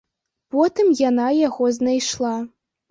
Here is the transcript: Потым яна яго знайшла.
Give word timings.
Потым 0.55 0.87
яна 1.09 1.29
яго 1.47 1.71
знайшла. 1.81 2.35